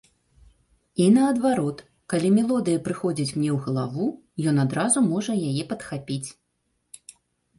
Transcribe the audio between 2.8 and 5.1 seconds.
прыходзіць мне ў галаву, ён адразу